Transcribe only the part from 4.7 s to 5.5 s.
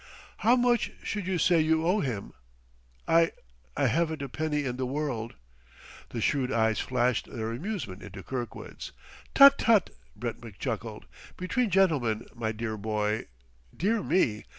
the world!"